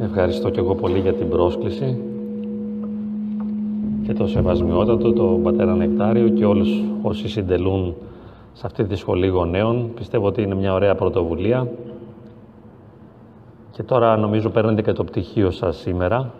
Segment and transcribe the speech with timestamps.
[0.00, 2.02] Ευχαριστώ και εγώ πολύ για την πρόσκληση
[4.02, 7.94] και το σεβασμιότατο, τον πατέρα Νεκτάριο και όλους όσοι συντελούν
[8.52, 9.90] σε αυτή τη σχολή γονέων.
[9.94, 11.68] Πιστεύω ότι είναι μια ωραία πρωτοβουλία.
[13.70, 16.32] Και τώρα νομίζω παίρνετε και το πτυχίο σας σήμερα.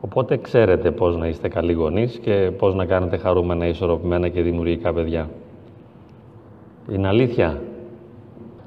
[0.00, 4.92] Οπότε ξέρετε πώς να είστε καλοί γονείς και πώς να κάνετε χαρούμενα, ισορροπημένα και δημιουργικά
[4.92, 5.28] παιδιά.
[6.92, 7.60] Είναι αλήθεια;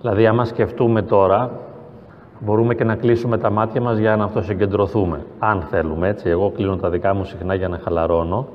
[0.01, 1.59] Δηλαδή, άμα σκεφτούμε τώρα,
[2.45, 5.25] μπορούμε και να κλείσουμε τα μάτια μας για να αυτοσυγκεντρωθούμε.
[5.39, 6.29] Αν θέλουμε, έτσι.
[6.29, 8.47] Εγώ κλείνω τα δικά μου συχνά για να χαλαρώνω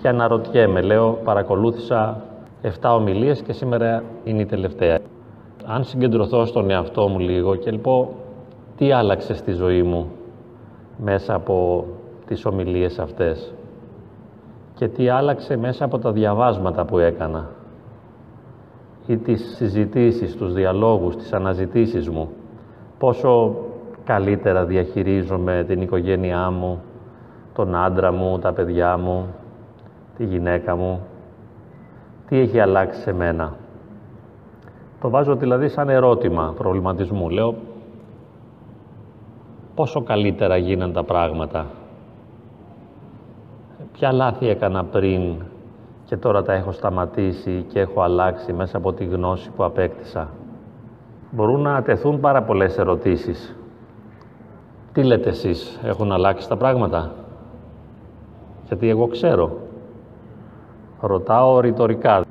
[0.00, 0.80] και αναρωτιέμαι.
[0.80, 2.22] Λέω, παρακολούθησα
[2.62, 4.98] 7 ομιλίες και σήμερα είναι η τελευταία.
[5.66, 8.08] Αν συγκεντρωθώ στον εαυτό μου λίγο και λοιπόν
[8.76, 10.10] τι άλλαξε στη ζωή μου
[10.96, 11.86] μέσα από
[12.26, 13.54] τις ομιλίες αυτές;
[14.74, 17.48] Και τι άλλαξε μέσα από τα διαβάσματα που έκανα;
[19.06, 22.28] Ή τις συζητήσεις, τους διαλόγους, τις αναζητήσεις μου;
[23.04, 23.54] Πόσο
[24.04, 26.82] καλύτερα διαχειρίζομαι την οικογένειά μου,
[27.54, 29.26] τον άντρα μου, τα παιδιά μου,
[30.16, 31.00] τη γυναίκα μου.
[32.28, 33.52] Τι έχει αλλάξει σε μένα;
[35.00, 37.30] Το βάζω δηλαδή σαν ερώτημα προβληματισμού.
[37.30, 37.54] Λέω,
[39.74, 41.66] πόσο καλύτερα γίναν τα πράγματα;
[43.92, 45.34] Ποια λάθη έκανα πριν
[46.04, 50.28] και τώρα τα έχω σταματήσει και έχω αλλάξει μέσα από τη γνώση που απέκτησα;
[51.34, 53.56] Μπορούν να τεθούν πάρα πολλές ερωτήσεις.
[54.92, 57.12] Τι λέτε εσείς, έχουν αλλάξει τα πράγματα;
[58.66, 59.58] Γιατί εγώ ξέρω.
[61.00, 62.24] Ρωτάω ρητορικά.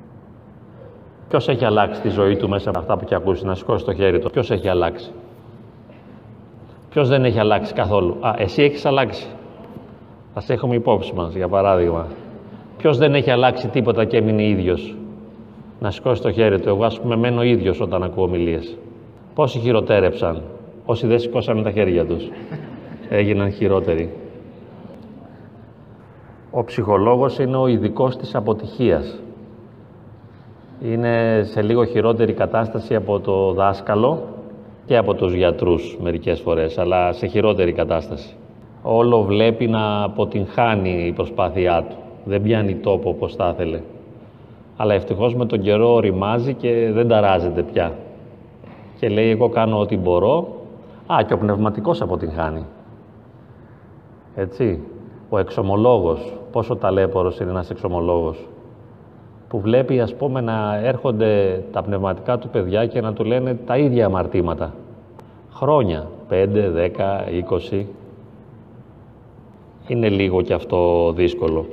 [1.30, 3.94] Ποιος έχει αλλάξει τη ζωή του μέσα από αυτά που έχει ακούσει, να σηκώσει το
[3.94, 5.12] χέρι του; Ποιος έχει αλλάξει;
[6.90, 9.28] Ποιος δεν έχει αλλάξει καθόλου; Α, εσύ έχεις αλλάξει.
[10.34, 12.08] Α έχουμε υπόψη μας, για παράδειγμα.
[12.78, 14.96] Ποιος δεν έχει αλλάξει τίποτα και έμεινε ίδιος;
[15.80, 16.70] Να σηκώσει το χέρι του.
[16.70, 18.78] Εγώ, ας πούμε, μένω ίδιος όταν ακούω ομιλίες.
[19.36, 20.42] Πόσοι χειροτέρεψαν,
[20.86, 22.30] όσοι δεν σηκώσανε τα χέρια τους.
[23.10, 24.14] Έγιναν χειρότεροι.
[26.52, 29.20] Ο ψυχολόγος είναι ο ειδικός της αποτυχίας.
[30.82, 34.24] Είναι σε λίγο χειρότερη κατάσταση από το δάσκαλο
[34.86, 38.36] και από τους γιατρούς μερικές φορές, αλλά σε χειρότερη κατάσταση.
[38.84, 41.96] Όλο βλέπει να αποτυγχάνει η προσπάθειά του.
[42.26, 43.80] Δεν πιάνει τόπο όπως θα ήθελε.
[44.78, 47.92] Αλλά ευτυχώς με τον καιρό οριμάζει και δεν ταράζεται πια
[49.04, 50.48] και λέει εγώ κάνω ό,τι μπορώ.
[51.14, 52.66] Α, και ο πνευματικός αποτυγχάνει.
[54.36, 54.80] Έτσι.
[55.30, 58.48] Ο εξομολόγος, πόσο ταλέπορος είναι ένας εξομολόγος,
[59.48, 63.78] που βλέπει ας πούμε να έρχονται τα πνευματικά του παιδιά και να του λένε τα
[63.78, 64.74] ίδια αμαρτήματα.
[65.54, 67.86] Χρόνια, 5, 10, 20.
[69.88, 71.66] Είναι λίγο και αυτό δύσκολο.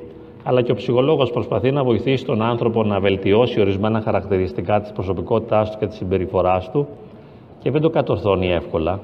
[0.44, 5.70] Αλλά και ο ψυχολόγος προσπαθεί να βοηθήσει τον άνθρωπο να βελτιώσει ορισμένα χαρακτηριστικά της προσωπικότητάς
[5.70, 6.86] του και της συμπεριφοράς του
[7.62, 9.00] και δεν το κατορθώνει εύκολα.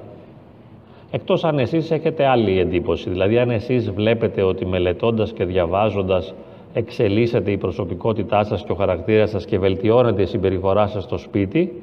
[1.11, 6.35] Εκτός αν εσείς έχετε άλλη εντύπωση, δηλαδή αν εσείς βλέπετε ότι μελετώντας και διαβάζοντας
[6.75, 11.83] εξελίσσεται η προσωπικότητά σας και ο χαρακτήρας σας και βελτιώνεται η συμπεριφορά σας στο σπίτι,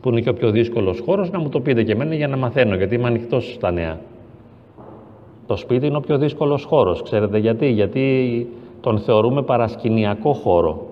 [0.00, 2.36] που είναι και ο πιο δύσκολος χώρος, να μου το πείτε και εμένα για να
[2.36, 3.98] μαθαίνω, γιατί είμαι ανοιχτός στα νέα.
[5.46, 7.02] Το σπίτι είναι ο πιο δύσκολος χώρος.
[7.02, 8.46] Ξέρετε γιατί; Γιατί
[8.80, 10.89] τον θεωρούμε παρασκηνιακό χώρο.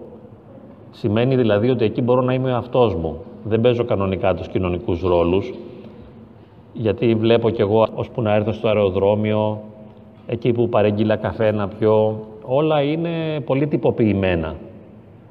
[0.90, 5.00] Σημαίνει δηλαδή ότι εκεί μπορώ να είμαι ο αυτός μου δεν παίζω κανονικά τους κοινωνικούς
[5.00, 5.54] ρόλους,
[6.72, 9.60] γιατί βλέπω κι εγώ ώσπου να έρθω στο αεροδρόμιο,
[10.26, 14.54] εκεί που παρεγγείλα καφέ να πιω, όλα είναι πολύ τυποποιημένα.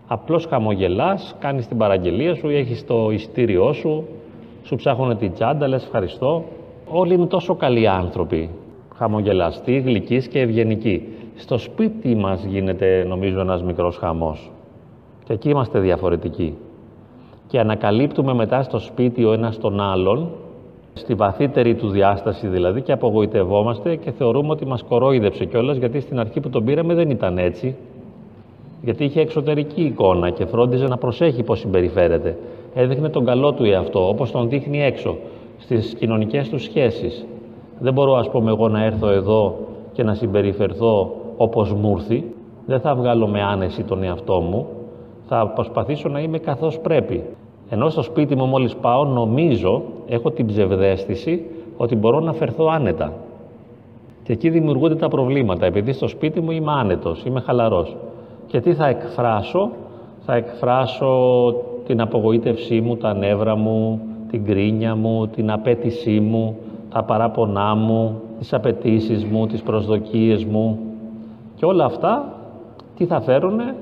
[0.08, 4.04] Απλώς χαμογελάς, κάνεις την παραγγελία σου, έχεις το ειστήριό σου,
[4.64, 6.44] σου ψάχνουν την τσάντα, λες ευχαριστώ.
[6.90, 8.50] Όλοι είναι τόσο καλοί άνθρωποι,
[8.96, 11.08] χαμογελαστοί, γλυκείς και ευγενικοί.
[11.36, 14.52] Στο σπίτι μας γίνεται νομίζω ένας μικρός χαμός.
[15.28, 16.58] Και εκεί είμαστε διαφορετικοί
[17.48, 20.30] και ανακαλύπτουμε μετά στο σπίτι ο ένας τον άλλον,
[20.94, 26.20] στη βαθύτερη του διάσταση δηλαδή και απογοητευόμαστε και θεωρούμε ότι μας κορόιδεψε κιόλας γιατί στην
[26.20, 27.76] αρχή που τον πήραμε δεν ήταν έτσι.
[28.82, 32.38] Γιατί είχε εξωτερική εικόνα και φρόντιζε να προσέχει πώς συμπεριφέρεται.
[32.74, 35.18] Έδειχνε τον καλό του εαυτό, όπως τον δείχνει έξω,
[35.58, 37.26] στις κοινωνικές του σχέσεις.
[37.80, 39.56] Δεν μπορώ ας πούμε εγώ να έρθω εδώ
[39.94, 42.24] και να συμπεριφερθώ όπως μου έρθει.
[42.66, 44.68] Δεν θα βγάλω με άνεση τον εαυτό μου,
[45.28, 47.24] θα προσπαθήσω να είμαι καθώς πρέπει.
[47.70, 51.46] Ενώ στο σπίτι μου μόλις πάω νομίζω, έχω την ψευδέστηση
[51.78, 53.14] ότι μπορώ να φερθώ άνετα.
[54.24, 57.96] Και εκεί δημιουργούνται τα προβλήματα, επειδή στο σπίτι μου είμαι άνετος, είμαι χαλαρός.
[58.48, 59.70] Και τι θα εκφράσω,
[60.26, 61.54] θα εκφράσω
[61.86, 66.58] την απογοήτευσή μου, τα νεύρα μου, την κρίνια μου, την απέτησή μου,
[66.94, 70.80] τα παράπονά μου, τις απαιτήσεις μου, τις προσδοκίες μου.
[71.56, 72.34] Και όλα αυτά
[72.98, 73.74] τι θα φέρουνε, ε,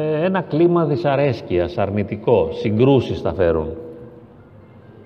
[0.00, 3.68] ένα κλίμα δυσαρέσκειας, αρνητικό, συγκρούσεις θα φέρουν.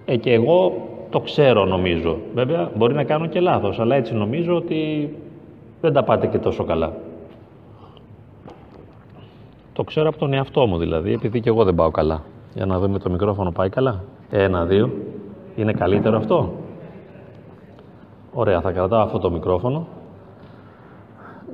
[0.04, 0.72] Ε, και εγώ
[1.10, 2.18] το ξέρω νομίζω.
[2.34, 5.10] Βέβαια μπορεί να κάνω και λάθος, αλλά έτσι νομίζω ότι
[5.80, 6.92] δεν τα πάτε και τόσο καλά.
[9.72, 12.22] Το ξέρω από τον εαυτό μου δηλαδή, επειδή και εγώ δεν πάω καλά.
[12.54, 14.04] Για να δούμε το μικρόφωνο πάει καλά.
[14.30, 14.90] Ένα, δύο.
[15.56, 16.52] Είναι καλύτερο αυτό;
[18.32, 19.86] Ωραία, θα κρατάω αυτό το μικρόφωνο.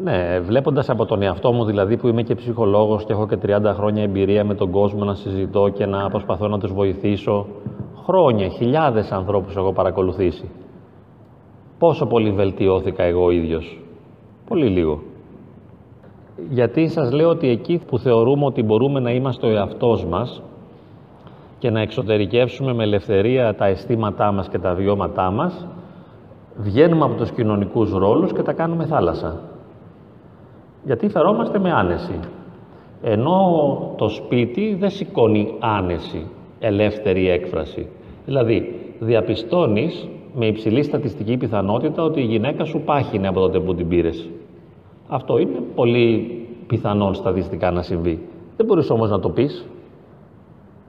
[0.01, 3.73] Ναι, βλέποντας από τον εαυτό μου δηλαδή που είμαι και ψυχολόγος και έχω και 30
[3.75, 7.47] χρόνια εμπειρία με τον κόσμο να συζητώ και να προσπαθώ να τους βοηθήσω.
[8.05, 10.51] Χρόνια, χιλιάδες ανθρώπους έχω παρακολουθήσει.
[11.79, 13.81] Πόσο πολύ βελτιώθηκα εγώ ίδιος.
[14.49, 15.03] Πολύ λίγο.
[16.51, 20.43] Γιατί σας λέω ότι εκεί που θεωρούμε ότι μπορούμε να είμαστε ο εαυτός μας
[21.59, 25.67] και να εξωτερικεύσουμε με ελευθερία τα αισθήματά μας και τα βιώματά μας,
[26.57, 29.41] βγαίνουμε από τους κοινωνικούς ρόλους και τα κάνουμε θάλασσα.
[30.85, 32.21] Γιατί φερόμαστε με άνεση.
[33.03, 36.27] Ενώ το σπίτι δεν σηκώνει άνεση,
[36.59, 37.87] ελεύθερη έκφραση.
[38.27, 43.89] Δηλαδή, διαπιστώνεις με υψηλή στατιστική πιθανότητα ότι η γυναίκα σου πάχινε από τότε που την
[43.89, 44.29] πήρες.
[45.09, 46.37] Αυτό είναι πολύ
[46.67, 48.29] πιθανόν στατιστικά να συμβεί.
[48.57, 49.67] Δεν μπορείς όμως να το πεις.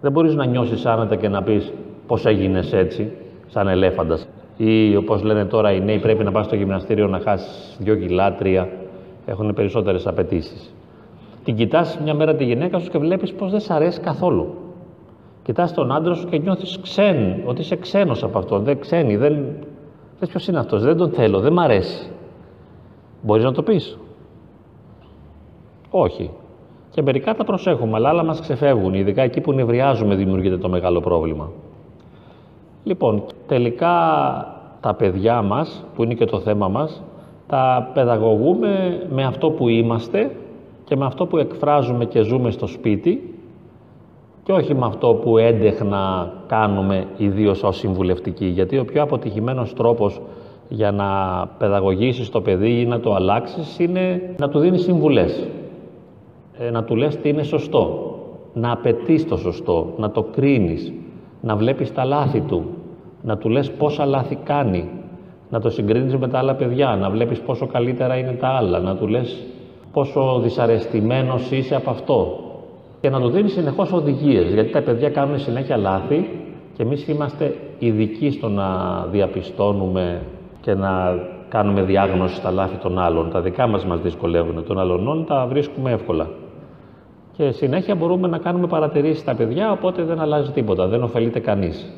[0.01, 1.73] Δεν μπορείς να νιώσεις άνετα και να πεις
[2.07, 3.11] πώς έγινες έτσι,
[3.47, 4.27] σαν ελέφαντας.
[4.57, 8.35] Ή όπως λένε τώρα οι νέοι πρέπει να πας στο γυμναστήριο να χάσεις δυο κιλά,
[8.35, 8.69] τρία.
[9.25, 10.73] Έχουν περισσότερες απαιτήσεις.
[11.43, 14.53] Την κοιτάς μια μέρα τη γυναίκα σου και βλέπεις πως δεν σ' αρέσει καθόλου.
[15.43, 19.45] Κοιτάς τον άντρα σου και νιώθεις ξέν, ότι είσαι ξένος από αυτόν, δεν ξένη, δεν...
[20.19, 22.11] Θες ποιος είναι αυτός, δεν τον θέλω, δεν μ' αρέσει.
[23.21, 23.97] Μπορείς να το πεις.
[25.89, 26.31] Όχι.
[26.89, 28.93] Και μερικά τα προσέχουμε, αλλά άλλα μας ξεφεύγουν.
[28.93, 31.51] Ειδικά εκεί που νευριάζουμε δημιουργείται το μεγάλο πρόβλημα.
[32.83, 33.91] Λοιπόν, τελικά
[34.79, 37.01] τα παιδιά μας, που είναι και το θέμα μας,
[37.53, 40.31] τα παιδαγωγούμε με αυτό που είμαστε
[40.83, 43.35] και με αυτό που εκφράζουμε και ζούμε στο σπίτι
[44.43, 48.45] και όχι με αυτό που έντεχνα κάνουμε ιδίως ως συμβουλευτικοί.
[48.45, 50.21] Γιατί ο πιο αποτυχημένος τρόπος
[50.69, 51.05] για να
[51.57, 55.47] παιδαγωγήσεις το παιδί ή να το αλλάξεις είναι να του δίνεις συμβουλές.
[56.57, 58.15] Ε, να του λες τι είναι σωστό,
[58.53, 60.93] να απαιτείς το σωστό, να το κρίνεις,
[61.41, 62.63] να βλέπεις τα λάθη του,
[63.21, 64.89] να του λες πόσα λάθη κάνει,
[65.53, 68.95] να το συγκρίνεις με τα άλλα παιδιά, να βλέπεις πόσο καλύτερα είναι τα άλλα, να
[68.95, 69.43] του λες
[69.91, 72.39] πόσο δυσαρεστημένος είσαι από αυτό
[73.01, 76.29] και να του δίνεις συνεχώς οδηγίες, γιατί τα παιδιά κάνουν συνέχεια λάθη
[76.75, 78.67] και εμείς είμαστε ειδικοί στο να
[79.11, 80.21] διαπιστώνουμε
[80.61, 81.19] και να
[81.49, 83.29] κάνουμε διάγνωση στα λάθη των άλλων.
[83.31, 86.27] Τα δικά μας μας δυσκολεύουν, των άλλων τα βρίσκουμε εύκολα.
[87.37, 91.93] Και συνέχεια μπορούμε να κάνουμε παρατηρήσεις στα παιδιά, οπότε δεν αλλάζει τίποτα, δεν ωφελείται κανείς.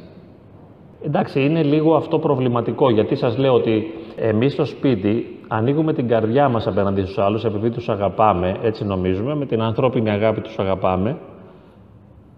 [1.05, 6.49] Εντάξει, είναι λίγο αυτό προβληματικό, γιατί σας λέω ότι εμείς στο σπίτι ανοίγουμε την καρδιά
[6.49, 11.17] μας απέναντι στους άλλους, επειδή τους αγαπάμε, έτσι νομίζουμε, με την ανθρώπινη αγάπη τους αγαπάμε,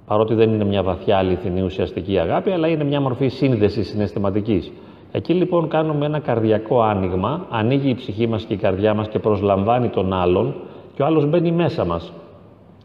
[0.08, 4.72] παρότι δεν είναι μια βαθιά αληθινή ουσιαστική αγάπη, αλλά είναι μια μορφή σύνδεσης συναισθηματικής.
[5.12, 9.20] Εκεί λοιπόν κάνουμε ένα καρδιακό άνοιγμα, ανοίγει η ψυχή μας και η καρδιά μας και
[9.20, 10.56] προσλαμβάνει τον άλλον
[10.96, 12.14] και ο άλλος μπαίνει μέσα μας.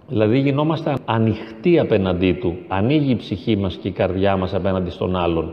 [0.09, 5.17] Δηλαδή γινόμαστε ανοιχτοί απέναντί του, ανοίγει η ψυχή μας και η καρδιά μας απέναντι στον
[5.17, 5.53] άλλον.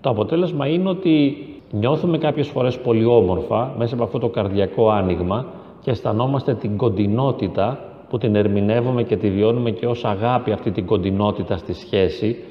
[0.00, 1.36] Το αποτέλεσμα είναι ότι
[1.70, 5.46] νιώθουμε κάποιες φορές πολύ όμορφα μέσα από αυτό το καρδιακό άνοιγμα
[5.80, 7.78] και αισθανόμαστε την κοντινότητα
[8.08, 12.44] που την ερμηνεύουμε και τη βιώνουμε και ως αγάπη αυτή την κοντινότητα στη σχέση.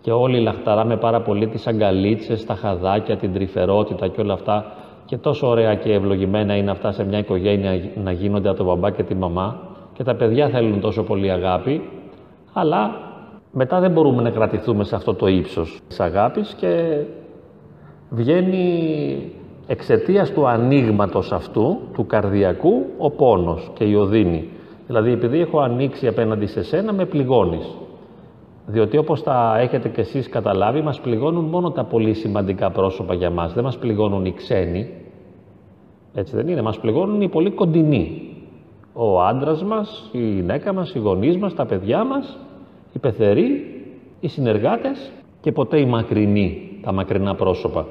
[0.00, 4.72] Και όλοι λαχταράμε πάρα πολύ τις αγκαλίτσες, τα χαδάκια, την τρυφερότητα και όλα αυτά.
[5.04, 8.90] Και τόσο ωραία και ευλογημένα είναι αυτά σε μια οικογένεια να γίνονται από τον μπαμπά
[8.90, 9.60] και τη μαμά.
[9.92, 11.82] Και τα παιδιά θέλουν τόσο πολύ αγάπη.
[12.52, 13.09] Αλλά
[13.52, 17.02] μετά δεν μπορούμε να κρατηθούμε σε αυτό το ύψος της αγάπης και
[18.10, 19.32] βγαίνει
[19.66, 24.48] εξαιτίας του ανοίγματος αυτού, του καρδιακού, ο πόνος και η οδύνη.
[24.86, 27.74] Δηλαδή επειδή έχω ανοίξει απέναντι σε σένα με πληγώνεις.
[28.66, 33.30] Διότι όπως τα έχετε κι εσείς καταλάβει, μας πληγώνουν μόνο τα πολύ σημαντικά πρόσωπα για
[33.30, 33.52] μας.
[33.52, 34.90] Δεν μας πληγώνουν οι ξένοι,
[36.14, 38.22] έτσι δεν είναι, μας πληγώνουν οι πολύ κοντινοί.
[38.92, 42.38] Ο άντρας μας, η γυναίκα μας, οι γονείς μας, τα παιδιά μας,
[42.92, 43.80] οι πεθεροί,
[44.20, 47.86] οι συνεργάτες και ποτέ οι μακρινοί, τα μακρινά πρόσωπα.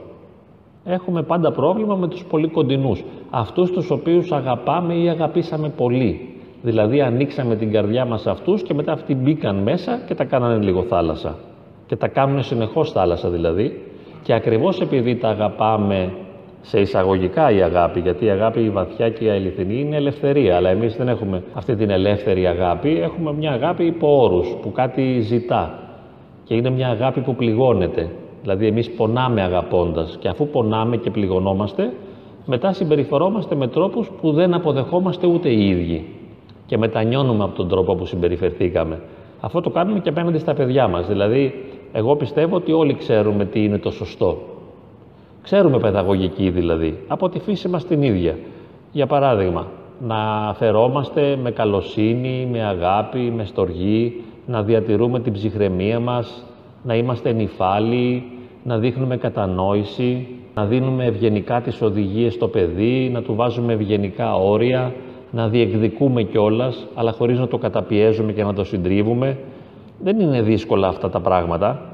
[0.85, 6.33] Έχουμε πάντα πρόβλημα με τους πολύ κοντινούς, αυτούς τους οποίους αγαπάμε ή αγαπήσαμε πολύ.
[6.61, 10.83] Δηλαδή ανοίξαμε την καρδιά μας αυτούς και μετά αυτοί μπήκαν μέσα και τα κάνανε λίγο
[10.83, 11.35] θάλασσα.
[11.85, 13.85] Και τα κάνουν συνεχώς θάλασσα δηλαδή.
[14.23, 16.13] Και ακριβώς επειδή τα αγαπάμε
[16.61, 20.69] σε εισαγωγικά η αγάπη, γιατί η αγάπη η βαθιά και η αληθινή είναι ελευθερία, αλλά
[20.69, 25.79] εμείς δεν έχουμε αυτή την ελεύθερη αγάπη, έχουμε μια αγάπη υπό όρους, που κάτι ζητά
[26.43, 28.09] και είναι μια αγάπη που πληγώνεται.
[28.41, 31.91] Δηλαδή εμείς πονάμε αγαπώντας και αφού πονάμε και πληγωνόμαστε,
[32.45, 36.05] μετά συμπεριφορόμαστε με τρόπους που δεν αποδεχόμαστε ούτε οι ίδιοι
[36.65, 38.99] και μετανιώνουμε από τον τρόπο που συμπεριφερθήκαμε.
[39.39, 41.07] Αυτό το κάνουμε και απέναντι στα παιδιά μας.
[41.07, 44.37] Δηλαδή, εγώ πιστεύω ότι όλοι ξέρουμε τι είναι το σωστό.
[45.51, 48.37] Ξέρουμε παιδαγωγική δηλαδή, από τη φύση μας την ίδια.
[48.91, 49.67] Για παράδειγμα,
[49.99, 56.43] να φερόμαστε με καλοσύνη, με αγάπη, με στοργή, να διατηρούμε την ψυχραιμία μας,
[56.83, 58.23] να είμαστε νυφάλιοι,
[58.63, 64.93] να δείχνουμε κατανόηση, να δίνουμε ευγενικά τις οδηγίες στο παιδί, να του βάζουμε ευγενικά όρια,
[65.31, 69.37] να διεκδικούμε κιόλας, αλλά χωρίς να το καταπιέζουμε και να το συντρίβουμε.
[70.03, 71.88] Δεν είναι δύσκολα αυτά τα πράγματα.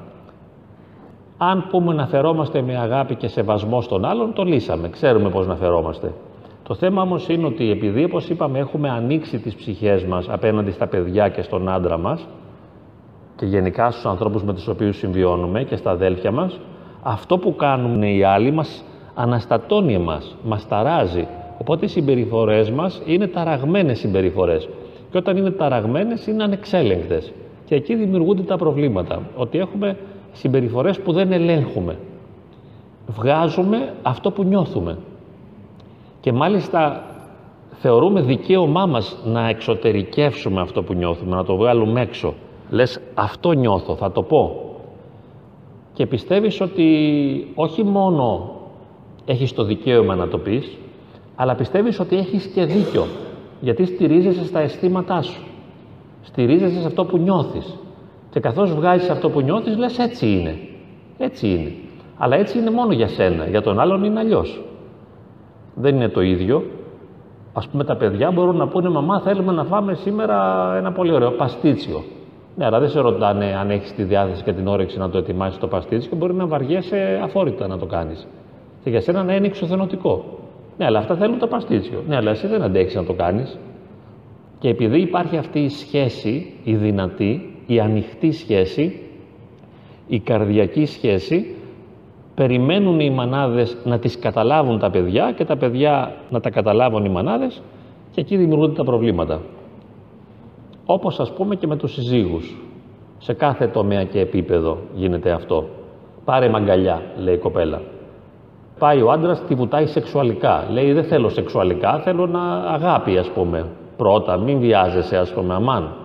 [1.37, 4.89] Αν πούμε να φερόμαστε με αγάπη και σεβασμό στον άλλον, το λύσαμε.
[4.89, 6.13] Ξέρουμε πώς να φερόμαστε.
[6.63, 10.87] Το θέμα όμως είναι ότι επειδή, όπως είπαμε, έχουμε ανοίξει τις ψυχές μας απέναντι στα
[10.87, 12.27] παιδιά και στον άντρα μας
[13.35, 16.59] και γενικά στους ανθρώπους με τους οποίους συμβιώνουμε και στα αδέλφια μας,
[17.03, 21.27] αυτό που κάνουν οι άλλοι μας αναστατώνει εμάς, μας ταράζει.
[21.57, 24.69] Οπότε οι συμπεριφορές μας είναι ταραγμένες συμπεριφορές.
[25.11, 27.33] Και όταν είναι ταραγμένες είναι ανεξέλεγκτες.
[27.65, 29.21] Και εκεί δημιουργούνται τα προβλήματα.
[29.35, 29.97] Ότι έχουμε
[30.35, 31.97] συμπεριφορές που δεν ελέγχουμε.
[33.07, 34.97] Βγάζουμε αυτό που νιώθουμε.
[36.19, 37.03] Και μάλιστα
[37.71, 42.33] θεωρούμε δικαίωμά μας να εξωτερικεύσουμε αυτό που νιώθουμε, να το βγάλουμε έξω.
[42.69, 44.59] Λες αυτό νιώθω, θα το πω.
[45.93, 46.87] Και πιστεύεις ότι
[47.55, 48.49] όχι μόνο
[49.25, 50.77] έχεις το δικαίωμα να το πεις,
[51.35, 53.05] αλλά πιστεύεις ότι έχεις και δίκιο,
[53.61, 55.43] γιατί στηρίζεσαι στα αισθήματά σου.
[56.21, 57.77] Στηρίζεσαι σε αυτό που νιώθεις.
[58.35, 60.57] Και καθώς βγάζεις αυτό που νιώθεις, λες έτσι είναι.
[61.17, 61.71] Έτσι είναι.
[62.17, 63.47] Αλλά έτσι είναι μόνο για σένα.
[63.47, 64.61] Για τον άλλον είναι αλλιώς.
[65.75, 66.63] Δεν είναι το ίδιο.
[67.53, 71.31] Α πούμε, τα παιδιά μπορούν να πούνε: Μαμά, θέλουμε να φάμε σήμερα ένα πολύ ωραίο
[71.31, 72.03] παστίτσιο.
[72.55, 75.59] Ναι, αλλά δεν σε ρωτάνε αν έχεις τη διάθεση και την όρεξη να το ετοιμάσεις
[75.59, 78.27] το παστίτσιο και μπορεί να βαριέσαι αφόρητα να το κάνεις.
[78.83, 80.25] Και για σένα να είναι εξωθενωτικό.
[80.77, 82.03] Ναι, αλλά αυτά θέλουν το παστίτσιο.
[82.07, 83.59] Ναι, αλλά εσύ δεν αντέχεις να το κάνεις.
[84.59, 89.00] Και επειδή υπάρχει αυτή η σχέση, η δυνατή, η ανοιχτή σχέση,
[90.07, 91.55] η καρδιακή σχέση,
[92.36, 97.10] περιμένουν οι μανάδες να τις καταλάβουν τα παιδιά και τα παιδιά να τα καταλάβουν οι
[97.10, 97.62] μανάδες
[98.12, 99.41] και εκεί δημιουργούνται τα προβλήματα.
[100.86, 102.55] Όπως ας πούμε και με τους συζύγους.
[103.17, 105.67] Σε κάθε τομέα και επίπεδο γίνεται αυτό.
[106.25, 107.81] Πάρε μαγκαλιά, λέει η κοπέλα.
[108.79, 110.67] Πάει ο άντρας, τη βουτάει σεξουαλικά.
[110.72, 113.65] Λέει: Δεν θέλω σεξουαλικά, θέλω να αγάπη, ας πούμε.
[113.98, 115.95] Πρώτα, μην βιάζεσαι, ας πούμε, αμάν.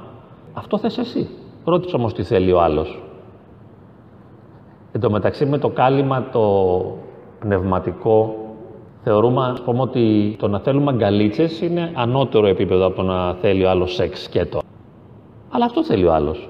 [0.52, 1.28] Αυτό θες εσύ.
[1.64, 3.02] Ρώτησε όμως τι θέλει ο άλλος.
[4.92, 6.82] Εν τω μεταξύ με το κάλυμα το
[7.38, 8.34] πνευματικό
[9.02, 13.64] θεωρούμε ας πούμε ότι το να θέλουμε αγκαλίτσες είναι ανώτερο επίπεδο από το να θέλει
[13.64, 14.60] ο άλλος σεξ σκέτο.
[15.50, 16.48] Αλλά αυτό θέλει ο άλλος.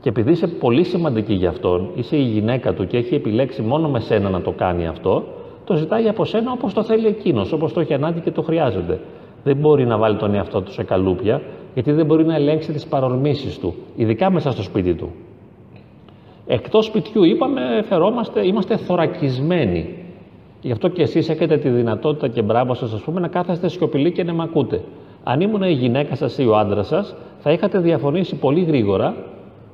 [0.00, 3.88] Και επειδή είσαι πολύ σημαντική για αυτόν, είσαι η γυναίκα του και έχει επιλέξει μόνο
[3.88, 5.24] με σένα να το κάνει αυτό,
[5.64, 9.00] το ζητάει από σένα όπως το θέλει εκείνος, όπως το έχει ανάγκη και το χρειάζεται.
[9.44, 11.42] Δεν μπορεί να βάλει τον εαυτό του σε καλούπια,
[11.76, 15.10] γιατί δεν μπορεί να ελέγξει τις παρορμήσεις του, ειδικά μέσα στο σπίτι του.
[16.46, 19.94] Εκτός σπιτιού, είπαμε, φερόμαστε, είμαστε θωρακισμένοι.
[20.60, 24.12] Γι' αυτό και εσείς έχετε τη δυνατότητα και μπράβο σας, ας πούμε, να κάθεστε σιωπηλοί
[24.12, 24.80] και να με ακούτε.
[25.24, 29.14] Αν ήμουν η γυναίκα σας ή ο άντρας σας, θα είχατε διαφωνήσει πολύ γρήγορα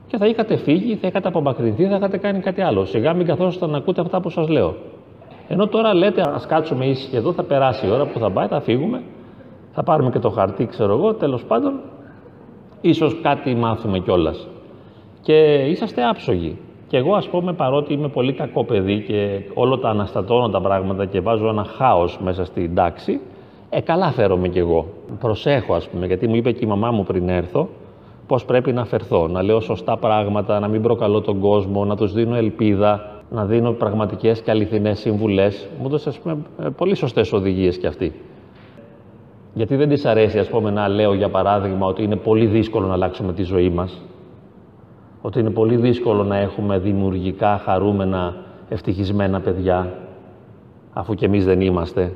[0.06, 2.84] και θα είχατε φύγει, θα είχατε απομακρυνθεί, θα είχατε κάνει κάτι άλλο.
[2.84, 4.74] Σιγά μην καθόσασταν να ακούτε αυτά που σας λέω.
[5.48, 8.60] Ενώ τώρα λέτε, ας κάτσουμε ήσυχοι εδώ, θα περάσει η ώρα που θα πάει, θα
[8.60, 9.02] φύγουμε,
[9.72, 11.80] θα πάρουμε και το χαρτί, ξέρω εγώ, τέλος πάντων,
[12.80, 14.48] ίσως κάτι μάθουμε κιόλας.
[15.22, 16.58] Και είσαστε άψογοι.
[16.86, 21.04] Και εγώ, ας πούμε, παρότι είμαι πολύ κακό παιδί και όλο τα αναστατώνω τα πράγματα
[21.04, 23.20] και βάζω ένα χάος μέσα στην τάξη,
[23.70, 24.86] ε, καλά φέρομαι κι εγώ.
[25.20, 27.68] Προσέχω, ας πούμε, γιατί μου είπε και η μαμά μου πριν έρθω,
[28.26, 32.12] πώς πρέπει να φερθώ, να λέω σωστά πράγματα, να μην προκαλώ τον κόσμο, να τους
[32.12, 35.68] δίνω ελπίδα, να δίνω πραγματικές και αληθινές συμβουλές.
[35.80, 38.12] Μου έδωσε, ας πούμε, ε, πολύ σωστές οδηγίες κι αυτή.
[39.54, 42.92] Γιατί δεν της αρέσει, ας πούμε, να λέω, για παράδειγμα, ότι είναι πολύ δύσκολο να
[42.92, 44.02] αλλάξουμε τη ζωή μας.
[45.22, 48.36] Ότι είναι πολύ δύσκολο να έχουμε δημιουργικά, χαρούμενα,
[48.68, 49.92] ευτυχισμένα παιδιά,
[50.92, 52.12] αφού κι εμείς δεν είμαστε.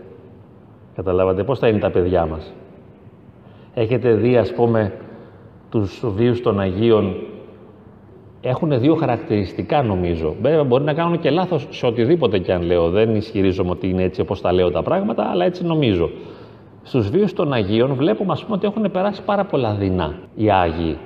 [0.95, 2.53] Καταλάβατε πώς θα είναι τα παιδιά μας.
[3.75, 4.93] Έχετε δει, ας πούμε,
[5.71, 7.15] τους βίους των Αγίων
[8.41, 10.35] έχουν δύο χαρακτηριστικά νομίζω.
[10.43, 12.91] Βέβαια μπορεί να κάνουν και λάθος σε οτιδήποτε και αν λέω.
[12.91, 16.11] Δεν ισχυρίζομαι ότι είναι έτσι όπως τα λέω τα πράγματα, αλλά έτσι νομίζω.
[16.87, 20.99] Στους βίους των Αγίων βλέπουμε ας πούμε ότι έχουν περάσει πάρα πολλά δεινά οι Άγιοι.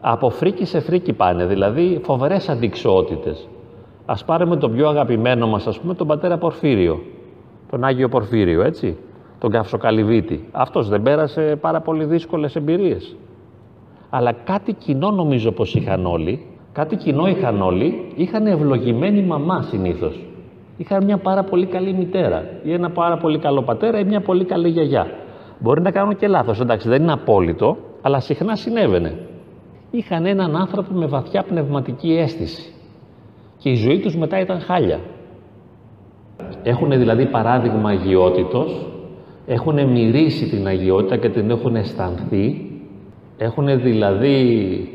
[0.00, 3.48] Από φρίκη σε φρίκη πάνε, δηλαδή φοβερές αντικσότητες.
[4.06, 7.00] Ας πάρουμε τον πιο αγαπημένο μας, ας πούμε, τον πατέρα Πορφύριο.
[7.70, 8.96] Τον Άγιο Πορφύριο, έτσι.
[9.38, 10.48] Τον Καυσοκαλυβίτη.
[10.52, 13.16] Αυτός δεν πέρασε πάρα πολύ δύσκολες εμπειρίες.
[14.10, 16.46] Αλλά κάτι κοινό νομίζω πως είχαν όλοι,
[16.78, 20.20] Κάτι κοινό είχαν όλοι, είχαν ευλογημένη μαμά συνήθως.
[20.78, 24.44] Είχαν μια πάρα πολύ καλή μητέρα ή ένα πάρα πολύ καλό πατέρα ή μια πολύ
[24.44, 25.06] καλή γιαγιά.
[25.58, 29.18] Μπορεί να κάνουν και λάθος, εντάξει, δεν είναι απόλυτο, αλλά συχνά συνέβαινε.
[29.90, 32.72] Είχαν έναν άνθρωπο με βαθιά πνευματική αίσθηση.
[33.58, 35.00] Και η ζωή τους μετά ήταν χάλια.
[36.62, 38.86] Έχουν δηλαδή παράδειγμα αγιότητος,
[39.46, 42.70] έχουν μυρίσει την αγιότητα και την έχουν αισθανθεί,
[43.36, 44.88] έχουν δηλαδή,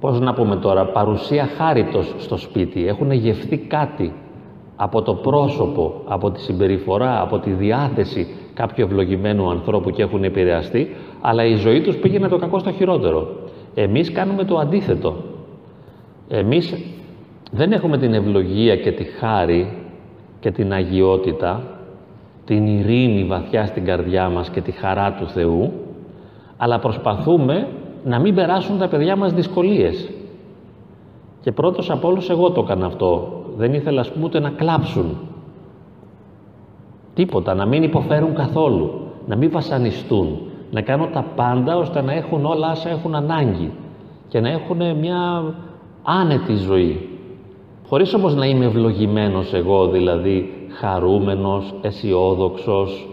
[0.00, 4.12] πώς να πούμε τώρα, παρουσία χάριτος στο σπίτι, έχουν γευθεί κάτι
[4.82, 10.96] από το πρόσωπο, από τη συμπεριφορά, από τη διάθεση κάποιου ευλογημένου ανθρώπου και έχουν επηρεαστεί,
[11.20, 13.28] αλλά η ζωή τους πήγαινε το κακό στο χειρότερο.
[13.74, 15.16] Εμείς κάνουμε το αντίθετο.
[16.28, 16.74] Εμείς
[17.50, 19.72] δεν έχουμε την ευλογία και τη χάρη
[20.40, 21.62] και την αγιότητα,
[22.44, 25.72] την ειρήνη βαθιά στην καρδιά μας και τη χαρά του Θεού,
[26.56, 27.68] αλλά προσπαθούμε
[28.04, 30.10] να μην περάσουν τα παιδιά μας δυσκολίες.
[31.40, 33.39] Και πρώτος από όλους εγώ το έκανα αυτό.
[33.56, 35.18] Δεν ήθελα, ας πούμε, ούτε να κλάψουν.
[37.14, 38.90] Τίποτα, να μην υποφέρουν καθόλου,
[39.26, 40.38] να μην βασανιστούν,
[40.70, 43.72] να κάνω τα πάντα ώστε να έχουν όλα όσα έχουν ανάγκη
[44.28, 45.44] και να έχουν μια
[46.02, 47.08] άνετη ζωή.
[47.88, 53.08] Χωρίς όμως να είμαι ευλογημένος εγώ, δηλαδή χαρούμενος, αισιόδοξος,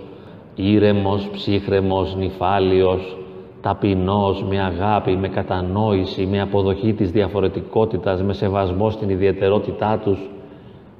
[0.56, 3.18] ήρεμος, ψύχρεμος, νυφάλιος,
[3.62, 10.30] ταπεινός, με αγάπη, με κατανόηση, με αποδοχή της διαφορετικότητας, με σεβασμό στην ιδιαιτερότητά τους.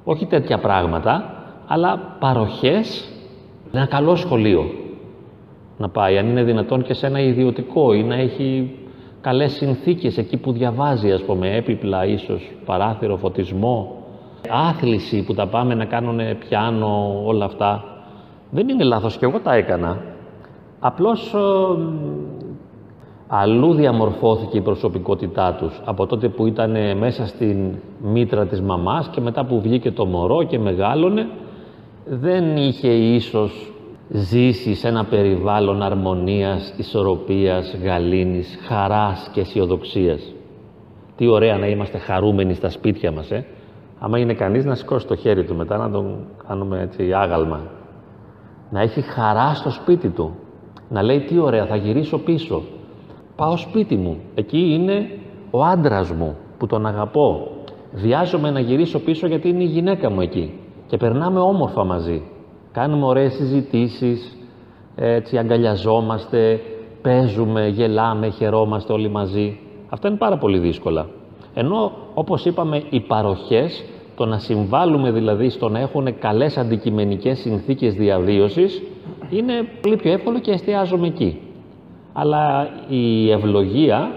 [0.04, 1.34] Όχι τέτοια πράγματα,
[1.66, 3.12] αλλά παροχές,
[3.72, 4.64] ένα καλό σχολείο
[5.78, 8.76] να πάει, αν είναι δυνατόν και σε ένα ιδιωτικό ή να έχει
[9.20, 13.96] καλές συνθήκες εκεί που διαβάζει, ας πούμε, έπιπλα ίσως, παράθυρο, φωτισμό,
[14.48, 17.84] άθληση που τα πάμε να κάνουν πιάνο, όλα αυτά.
[18.50, 20.00] Δεν είναι λάθος και εγώ τα έκανα.
[20.80, 21.34] Απλώς
[23.28, 29.20] αλλού διαμορφώθηκε η προσωπικότητά τους από τότε που ήταν μέσα στην μήτρα της μαμάς και
[29.20, 31.28] μετά που βγήκε το μωρό και μεγάλωνε
[32.04, 33.72] δεν είχε ίσως
[34.08, 40.34] ζήσει σε ένα περιβάλλον αρμονίας, ισορροπίας, γαλήνης, χαράς και αισιοδοξίας.
[41.16, 43.46] Τι ωραία να είμαστε χαρούμενοι στα σπίτια μας, ε.
[43.98, 47.60] Άμα είναι κανείς να σηκώσει το χέρι του μετά να τον κάνουμε έτσι άγαλμα.
[48.70, 50.34] Να έχει χαρά στο σπίτι του.
[50.88, 52.62] Να λέει τι ωραία θα γυρίσω πίσω.
[53.38, 54.16] Πάω σπίτι μου.
[54.34, 55.10] Εκεί είναι
[55.50, 57.48] ο άντρας μου που τον αγαπώ.
[57.92, 60.58] Βιάζομαι να γυρίσω πίσω γιατί είναι η γυναίκα μου εκεί.
[60.86, 62.22] Και περνάμε όμορφα μαζί.
[62.72, 64.36] Κάνουμε ωραίες συζητήσεις,
[64.94, 66.60] έτσι αγκαλιαζόμαστε,
[67.02, 69.58] παίζουμε, γελάμε, χαιρόμαστε όλοι μαζί.
[69.88, 71.06] Αυτά είναι πάρα πολύ δύσκολα.
[71.54, 73.84] Ενώ, όπως είπαμε, οι παροχές,
[74.16, 78.82] το να συμβάλλουμε δηλαδή στο να έχουν καλές αντικειμενικές συνθήκες διαβίωσης,
[79.30, 81.40] είναι πολύ πιο εύκολο και εστιάζομαι εκεί.
[82.12, 84.10] Αλλά η ευλογία,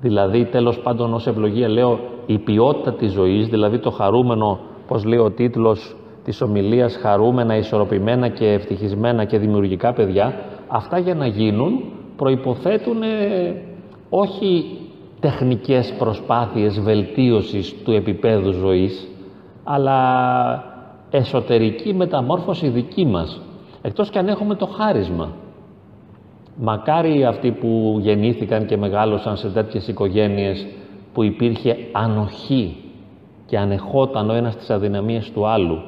[0.00, 5.18] δηλαδή τέλος πάντων ως ευλογία λέω η ποιότητα της ζωής, δηλαδή το χαρούμενο, πώς λέει
[5.18, 10.34] ο τίτλος της ομιλίας, χαρούμενα, ισορροπημένα και ευτυχισμένα και δημιουργικά παιδιά,
[10.68, 11.80] αυτά για να γίνουν
[12.16, 12.96] προϋποθέτουν
[14.10, 14.78] όχι
[15.20, 19.08] τεχνικές προσπάθειες βελτίωσης του επίπεδου ζωής,
[19.64, 20.64] αλλά
[21.10, 23.40] εσωτερική μεταμόρφωση δική μας,
[23.82, 25.28] εκτός και αν έχουμε το χάρισμα.
[26.60, 30.66] Μακάρι αυτοί που γεννήθηκαν και μεγάλωσαν σε τέτοιες οικογένειες
[31.12, 32.76] που υπήρχε ανοχή
[33.46, 35.78] και ανεχόταν ο ένας τις αδυναμίες του άλλου.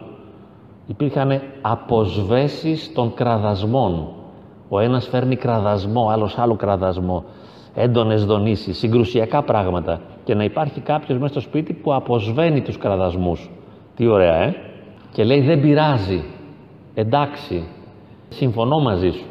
[0.86, 4.08] Υπήρχαν αποσβέσεις των κραδασμών.
[4.68, 7.24] Ο ένας φέρνει κραδασμό, άλλος άλλο κραδασμό
[7.74, 13.50] έντονες δονήσεις, συγκρουσιακά πράγματα και να υπάρχει κάποιος μέσα στο σπίτι που αποσβαίνει τους κραδασμούς.
[13.96, 14.54] Τι ωραία, ε!
[15.12, 16.24] Και λέει δεν πειράζει,
[16.94, 17.64] εντάξει,
[18.28, 19.29] συμφωνώ μαζί σου.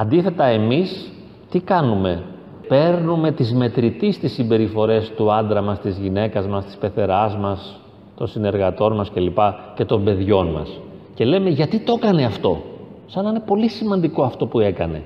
[0.00, 1.12] Αντίθετα εμείς
[1.50, 2.22] τι κάνουμε,
[2.68, 7.80] παίρνουμε τις μετρητής τις συμπεριφορές του άντρα μας, της γυναίκας μας, της πεθεράς μας,
[8.16, 9.38] των συνεργατών μας κλπ.
[9.74, 10.80] και των παιδιών μας.
[11.14, 12.62] Και λέμε γιατί το έκανε αυτό,
[13.06, 15.02] σαν να είναι πολύ σημαντικό αυτό που έκανε.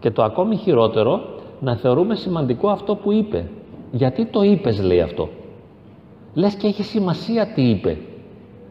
[0.00, 1.20] Και το ακόμη χειρότερο,
[1.60, 3.48] να θεωρούμε σημαντικό αυτό που είπε.
[3.90, 5.28] Γιατί το είπες, λέει αυτό.
[6.34, 7.96] Λες και έχει σημασία τι είπε.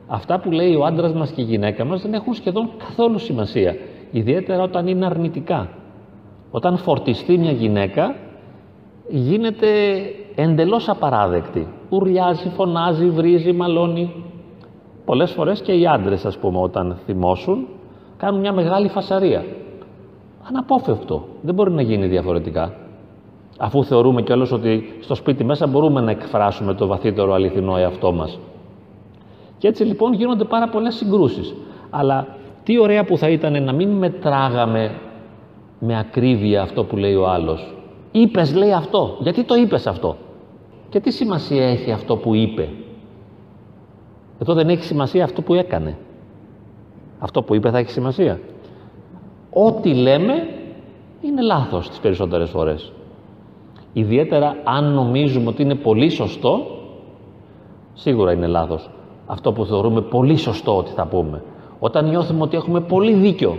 [0.08, 3.76] Αυτά που λέει ο άντρας μας και η γυναίκα μας δεν έχουν σχεδόν καθόλου σημασία.
[4.16, 5.70] Ιδιαίτερα όταν είναι αρνητικά.
[6.52, 8.16] Όταν φορτιστεί μια γυναίκα,
[9.10, 9.68] γίνεται
[10.36, 11.68] εντελώς απαράδεκτη.
[11.90, 14.24] Ουρλιάζει, φωνάζει, βρίζει, μαλώνει.
[15.06, 17.68] Πολλές φορές και οι άντρες, ας πούμε, όταν θυμώσουν,
[18.18, 19.44] κάνουν μια μεγάλη φασαρία
[20.48, 21.28] αναπόφευκτο.
[21.42, 22.74] Δεν μπορεί να γίνει διαφορετικά.
[23.58, 28.40] Αφού θεωρούμε κιόλας ότι στο σπίτι μέσα μπορούμε να εκφράσουμε το βαθύτερο αληθινό εαυτό μας.
[29.58, 31.54] Και έτσι λοιπόν γίνονται πάρα πολλές συγκρούσεις.
[31.90, 32.28] Αλλά
[32.64, 34.92] τι ωραία που θα ήταν να μην μετράγαμε
[35.80, 37.74] με ακρίβεια αυτό που λέει ο άλλος.
[38.12, 39.18] Είπες λέει αυτό.
[39.20, 40.16] Γιατί το είπες αυτό;
[40.90, 42.70] Και τι σημασία έχει αυτό που είπε;
[44.42, 45.98] Εδώ δεν έχει σημασία αυτό που έκανε.
[47.20, 48.40] Αυτό που είπε θα έχει σημασία
[49.54, 50.34] ό,τι λέμε
[51.22, 52.92] είναι λάθος τις περισσότερες φορές.
[53.94, 56.66] Ιδιαίτερα αν νομίζουμε ότι είναι πολύ σωστό,
[57.94, 58.90] σίγουρα είναι λάθος.
[59.28, 61.42] αυτό που θεωρούμε πολύ σωστό ότι θα πούμε.
[61.86, 63.58] Όταν νιώθουμε ότι έχουμε πολύ δίκιο,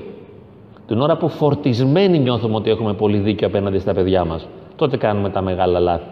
[0.87, 5.31] την ώρα που φορτισμένοι νιώθουμε ότι έχουμε πολύ δίκιο απέναντι στα παιδιά μας, τότε κάνουμε
[5.31, 6.09] τα μεγάλα λάθη.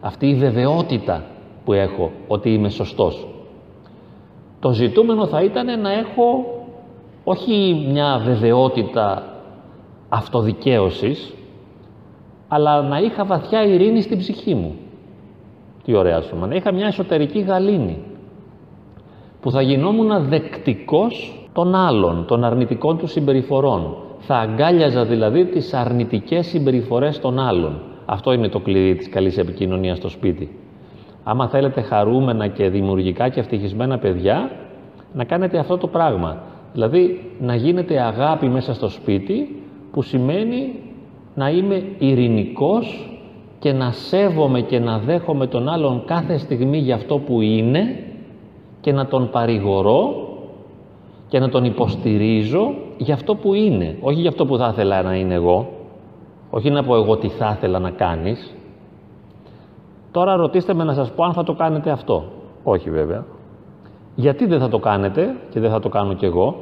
[0.00, 1.22] Αυτή η βεβαιότητα
[1.64, 3.26] που έχω ότι είμαι σωστός.
[4.60, 6.44] Το ζητούμενο θα ήταν να έχω
[7.24, 9.22] όχι μια βεβαιότητα
[10.08, 11.34] αυτοδικαίωσης,
[12.48, 14.74] αλλά να είχα βαθιά ειρήνη στην ψυχή μου.
[15.84, 17.98] Τι ωραία σου, να είχα μια εσωτερική γαλήνη,
[19.40, 23.96] που θα γινόμουν δεκτικός των άλλων, των αρνητικών του συμπεριφορών.
[24.18, 27.80] Θα αγκάλιαζα δηλαδή τις αρνητικές συμπεριφορές των άλλων.
[28.06, 30.58] Αυτό είναι το κλειδί της καλής επικοινωνίας στο σπίτι.
[31.24, 34.50] Άμα θέλετε χαρούμενα και δημιουργικά και ευτυχισμένα παιδιά,
[35.12, 36.42] να κάνετε αυτό το πράγμα.
[36.72, 39.62] Δηλαδή να γίνετε αγάπη μέσα στο σπίτι,
[39.92, 40.72] που σημαίνει
[41.34, 43.08] να είμαι ειρηνικός
[43.58, 47.98] και να σέβομαι και να δέχομαι τον άλλον κάθε στιγμή για αυτό που είναι
[48.80, 50.23] και να τον παρηγορώ
[51.28, 55.14] και να τον υποστηρίζω για αυτό που είναι, όχι για αυτό που θα ήθελα να
[55.14, 55.68] είναι εγώ,
[56.50, 58.54] όχι να πω εγώ τι θα ήθελα να κάνεις.
[60.10, 62.24] Τώρα ρωτήστε με να σας πω αν θα το κάνετε αυτό.
[62.62, 63.24] Όχι βέβαια.
[64.14, 66.56] Γιατί δεν θα το κάνετε και δεν θα το κάνω κι εγώ;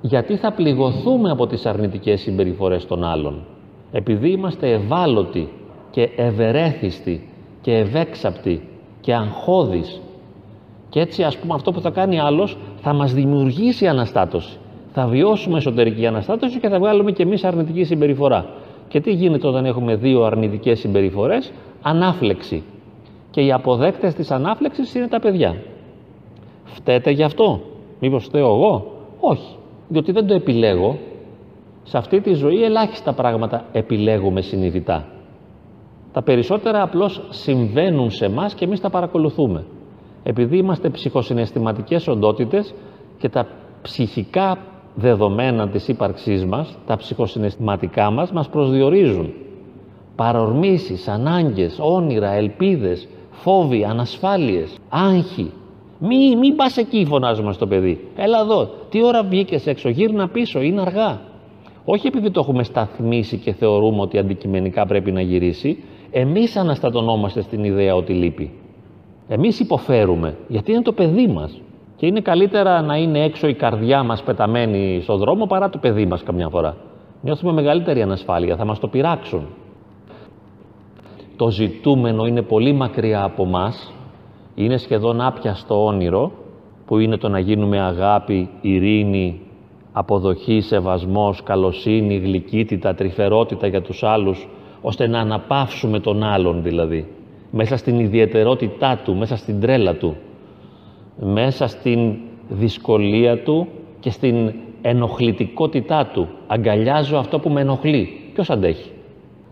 [0.00, 3.44] Γιατί θα πληγωθούμε από τις αρνητικές συμπεριφορές των άλλων;
[3.92, 5.48] Επειδή είμαστε ευάλωτοι
[5.90, 7.28] και ευερέθιστοι
[7.60, 8.68] και ευέξαπτοι
[9.00, 10.00] και αγχώδεις
[10.94, 14.58] και έτσι ας πούμε αυτό που θα κάνει άλλος θα μας δημιουργήσει αναστάτωση.
[14.92, 18.46] Θα βιώσουμε εσωτερική αναστάτωση και θα βγάλουμε και εμείς αρνητική συμπεριφορά.
[18.88, 21.52] Και τι γίνεται όταν έχουμε δύο αρνητικές συμπεριφορές,
[21.82, 22.62] ανάφλεξη.
[23.30, 25.56] Και οι αποδέκτες της ανάφλεξης είναι τα παιδιά.
[26.64, 27.60] Φταίτε γι' αυτό;
[28.00, 29.56] Μήπως φταίω εγώ; Όχι.
[29.88, 30.98] Διότι δεν το επιλέγω.
[31.82, 35.06] Σε αυτή τη ζωή ελάχιστα πράγματα επιλέγουμε συνειδητά.
[36.12, 39.64] Τα περισσότερα απλώς συμβαίνουν σε εμάς και εμείς τα παρακολουθούμε
[40.24, 42.74] επειδή είμαστε ψυχοσυναισθηματικές οντότητες
[43.18, 43.46] και τα
[43.82, 44.58] ψυχικά
[44.94, 49.32] δεδομένα της ύπαρξής μας, τα ψυχοσυναισθηματικά μας, μας προσδιορίζουν.
[50.16, 55.52] Παρορμήσεις, ανάγκες, όνειρα, ελπίδες, φόβοι, ανασφάλειες, άγχη.
[55.98, 58.08] Μη, μη πας εκεί φωνάζουμε στο παιδί.
[58.16, 61.20] Έλα εδώ, τι ώρα βγήκες έξω, γύρνα πίσω, είναι αργά.
[61.84, 67.64] Όχι επειδή το έχουμε σταθμίσει και θεωρούμε ότι αντικειμενικά πρέπει να γυρίσει, εμείς αναστατωνόμαστε στην
[67.64, 68.50] ιδέα ότι λείπει.
[69.28, 71.60] Εμείς υποφέρουμε, γιατί είναι το παιδί μας.
[71.96, 76.06] Και είναι καλύτερα να είναι έξω η καρδιά μας πεταμένη στον δρόμο παρά το παιδί
[76.06, 76.76] μας καμιά φορά.
[77.20, 79.46] Νιώθουμε μεγαλύτερη ανασφάλεια, θα μας το πειράξουν.
[81.36, 83.92] Το ζητούμενο είναι πολύ μακριά από μας,
[84.54, 86.32] είναι σχεδόν άπιαστο όνειρο,
[86.86, 89.40] που είναι το να γίνουμε αγάπη, ειρήνη,
[89.92, 94.48] αποδοχή, σεβασμός, καλοσύνη, γλυκύτητα, τρυφερότητα για τους άλλους,
[94.80, 97.08] ώστε να αναπαύσουμε τον άλλον δηλαδή
[97.56, 100.16] μέσα στην ιδιαιτερότητά του, μέσα στην τρέλα του,
[101.16, 102.14] μέσα στην
[102.48, 103.66] δυσκολία του
[104.00, 106.28] και στην ενοχλητικότητά του.
[106.46, 108.08] Αγκαλιάζω αυτό που με ενοχλεί.
[108.32, 108.90] Ποιος αντέχει;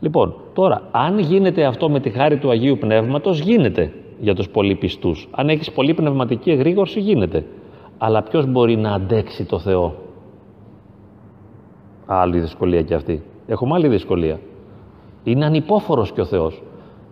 [0.00, 4.74] Λοιπόν, τώρα, αν γίνεται αυτό με τη χάρη του Αγίου Πνεύματος, γίνεται για τους πολύ
[4.74, 5.28] πιστούς.
[5.30, 7.44] Αν έχεις πολύ πνευματική εγρήγορση, γίνεται.
[7.98, 9.94] Αλλά ποιος μπορεί να αντέξει το Θεό;
[12.06, 13.22] Άλλη δυσκολία και αυτή.
[13.46, 14.40] Έχουμε άλλη δυσκολία.
[15.24, 16.62] Είναι ανυπόφορος και ο Θεός.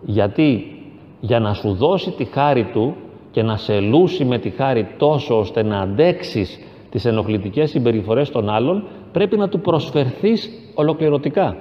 [0.05, 0.75] Γιατί
[1.21, 2.95] για να σου δώσει τη χάρη Του
[3.31, 8.49] και να σε λούσει με τη χάρη τόσο ώστε να αντέξεις τις ενοχλητικές συμπεριφορές των
[8.49, 11.57] άλλων, πρέπει να του προσφερθείς ολοκληρωτικά.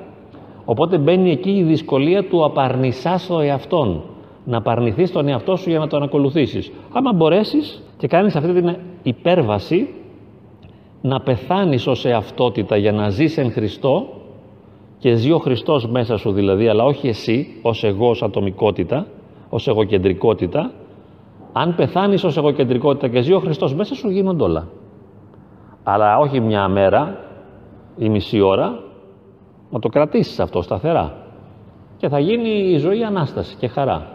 [0.64, 4.02] Οπότε μπαίνει εκεί η δυσκολία του απαρνησάς το εαυτόν.
[4.44, 6.72] Να απαρνηθείς τον εαυτό σου για να τον ακολουθήσεις.
[6.92, 9.88] Άμα μπορέσεις και κάνεις αυτή την υπέρβαση,
[11.00, 14.06] να πεθάνεις ως εαυτότητα για να ζεις εν Χριστώ
[14.98, 19.06] και ζει ο Χριστός μέσα σου δηλαδή, αλλά όχι εσύ ως εγώ ως ατομικότητα,
[19.50, 20.70] ως εγωκεντρικότητα,
[21.52, 24.68] αν πεθάνεις ως εγωκεντρικότητα και ζει ο Χριστός μέσα σου γίνονται όλα.
[25.82, 27.24] Αλλά όχι μια μέρα
[27.96, 28.78] ή μισή ώρα,
[29.70, 31.16] να το κρατήσεις αυτό σταθερά.
[31.96, 34.06] Και θα γίνει η ζωή Ανάσταση και χαρά.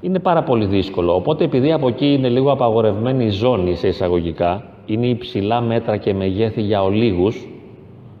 [0.00, 1.14] Είναι πάρα πολύ δύσκολο.
[1.14, 6.14] Οπότε επειδή από εκεί είναι λίγο απαγορευμένη η ζώνη σε εισαγωγικά, είναι υψηλά μέτρα και
[6.14, 7.48] μεγέθη για ολίγους,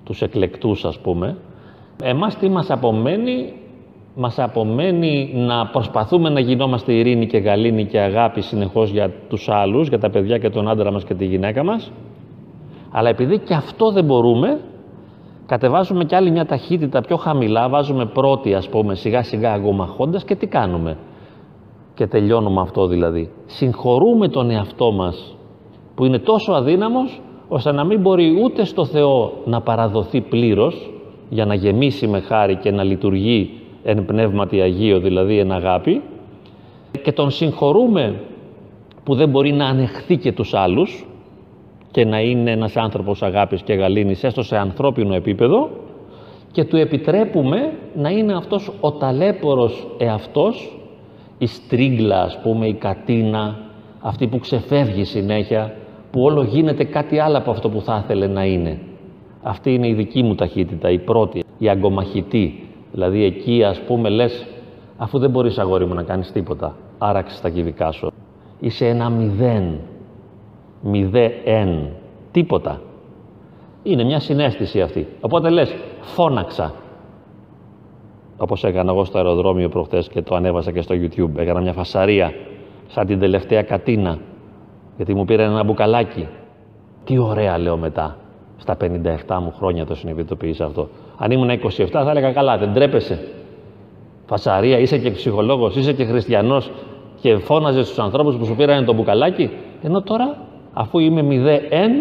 [0.04, 1.36] τους εκλεκτούς ας πούμε,
[2.02, 3.52] εμάς τι μας απομένει
[4.14, 9.88] μας απομένει να προσπαθούμε να γινόμαστε ειρήνη και γαλήνη και αγάπη συνεχώς για τους άλλους,
[9.88, 11.92] για τα παιδιά και τον άντρα μας και τη γυναίκα μας.
[12.90, 14.60] Αλλά επειδή και αυτό δεν μπορούμε,
[15.46, 20.34] κατεβάζουμε κι άλλη μια ταχύτητα πιο χαμηλά, βάζουμε πρώτη ας πούμε σιγά σιγά αγκομαχώντας και
[20.34, 20.96] τι κάνουμε;
[21.94, 23.30] Και τελειώνουμε αυτό δηλαδή.
[23.46, 25.36] Συγχωρούμε τον εαυτό μας
[25.94, 30.90] που είναι τόσο αδύναμος ώστε να μην μπορεί ούτε στο Θεό να παραδοθεί πλήρως
[31.28, 36.02] για να γεμίσει με χάρη και να λειτουργεί εν πνεύματι Αγίο, δηλαδή εν αγάπη,
[37.02, 38.20] και τον συγχωρούμε
[39.04, 41.06] που δεν μπορεί να ανεχθεί και τους άλλους
[41.90, 45.70] και να είναι ένας άνθρωπος αγάπης και γαλήνης έστω σε ανθρώπινο επίπεδο
[46.52, 50.78] και του επιτρέπουμε να είναι αυτός ο ταλέπορος εαυτός
[51.38, 53.58] η στρίγκλα ας πούμε, η κατίνα
[54.00, 55.74] αυτή που ξεφεύγει συνέχεια
[56.10, 58.78] που όλο γίνεται κάτι άλλο από αυτό που θα ήθελε να είναι.
[59.42, 62.63] Αυτή είναι η δική μου ταχύτητα, η πρώτη, η αγκομαχητή
[62.94, 64.46] δηλαδή εκεί ας πούμε λες
[64.96, 68.12] αφού δεν μπορείς αγόρι μου να κάνεις τίποτα άραξες τα κυβικά σου.
[68.60, 69.78] Είσαι ένα μηδέν.
[70.82, 71.88] Μηδέν.
[72.30, 72.80] Τίποτα.
[73.82, 75.06] Είναι μια συνέστηση αυτή.
[75.20, 76.74] Οπότε λες φώναξα.
[78.36, 81.36] Όπως έκανα εγώ στο αεροδρόμιο προχθές και το ανέβασα και στο YouTube.
[81.36, 82.32] Έκανα μια φασαρία
[82.86, 84.18] σαν την τελευταία κατίνα.
[84.96, 86.28] Γιατί μου πήραν ένα μπουκαλάκι.
[87.04, 88.16] Τι ωραία λέω μετά
[88.56, 93.18] στα 57 μου χρόνια το συνειδητοποίησα αυτό αν ήμουν 27 θα έλεγα καλά δεν τρέπεσαι
[94.26, 96.70] φασαρία, είσαι και ψυχολόγος, είσαι και χριστιανός
[97.20, 99.50] και φώναζες στους ανθρώπους που σου πήραν το μπουκαλάκι.
[99.82, 100.36] Ενώ τώρα
[100.72, 101.92] αφού είμαι μηδέν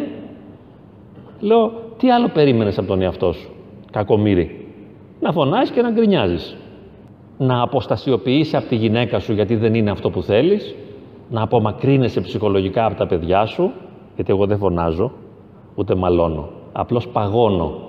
[1.39, 3.49] λέω τι άλλο περίμενες από τον εαυτό σου
[3.91, 4.67] κακομύρι
[5.19, 6.57] να φωνάζεις και να γκρινιάζεις
[7.37, 10.75] να αποστασιοποιείς από τη γυναίκα σου γιατί δεν είναι αυτό που θέλεις.
[11.29, 13.71] Να απομακρύνεσαι ψυχολογικά από τα παιδιά σου
[14.15, 15.11] γιατί εγώ δεν φωνάζω
[15.75, 16.49] ούτε μαλώνω.
[16.71, 17.79] Απλώς παγώνω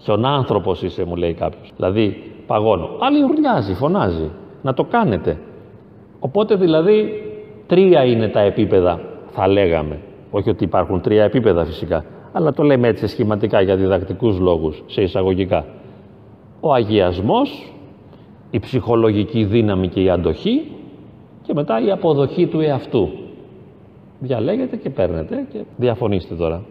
[0.00, 4.30] χιονάνθρωπος είσαι μου λέει κάποιος δηλαδή παγώνω άλλη ουρλιάζει, φωνάζει
[4.62, 5.38] να το κάνετε
[6.20, 7.22] οπότε δηλαδή
[7.66, 9.98] τρία είναι τα επίπεδα θα λέγαμε
[10.30, 15.02] όχι ότι υπάρχουν τρία επίπεδα φυσικά αλλά το λέμε έτσι σχηματικά για διδακτικούς λόγους, σε
[15.02, 15.64] εισαγωγικά.
[16.60, 17.72] Ο αγιασμός,
[18.50, 20.72] η ψυχολογική δύναμη και η αντοχή
[21.42, 23.08] και μετά η αποδοχή του εαυτού.
[24.18, 26.62] Διαλέγετε και παίρνετε και διαφωνήστε τώρα.